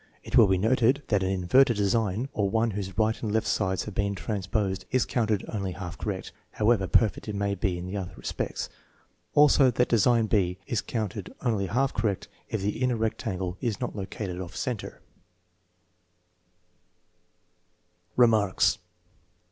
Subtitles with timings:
[0.23, 3.83] It will be noted that an inverted design, or one whose right and left sides
[3.83, 7.95] have been trans posed, is counted only half correct, however perfect it may be in
[7.95, 8.67] other respects;
[9.35, 13.95] also that design b is counted only half correct if the inner rectangle is not
[13.95, 15.03] located off center.
[18.15, 18.79] Remarks.